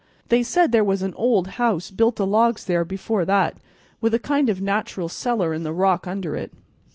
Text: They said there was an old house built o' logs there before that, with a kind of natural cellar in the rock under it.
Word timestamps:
They 0.29 0.41
said 0.41 0.71
there 0.71 0.83
was 0.83 1.03
an 1.03 1.13
old 1.13 1.47
house 1.61 1.91
built 1.91 2.19
o' 2.19 2.23
logs 2.25 2.65
there 2.65 2.83
before 2.83 3.23
that, 3.25 3.57
with 4.01 4.15
a 4.15 4.19
kind 4.25 4.49
of 4.49 4.59
natural 4.59 5.09
cellar 5.09 5.53
in 5.53 5.61
the 5.61 5.73
rock 5.73 6.07
under 6.07 6.35
it. 6.35 6.51